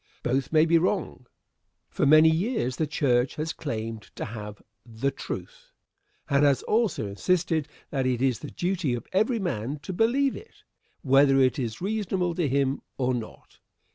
[0.23, 1.27] Both may be wrong.
[1.91, 5.69] For many years the church has claimed to have the "truth,"
[6.27, 10.63] and has also insisted that it is the duty of every man to believe it,
[11.03, 13.59] whether it is reasonable to him or not.